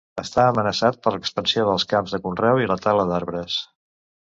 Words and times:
Està 0.19 0.45
amenaçat 0.51 0.97
per 1.03 1.13
l'expansió 1.17 1.67
dels 1.69 1.87
camps 1.95 2.17
de 2.19 2.23
conreu 2.27 2.67
i 2.67 2.75
la 2.75 2.83
tala 2.87 3.09
d'arbres. 3.15 3.65